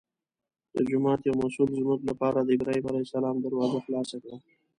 [0.75, 4.37] د جومات یو مسوول زموږ لپاره د ابراهیم علیه السلام دروازه خلاصه کړه.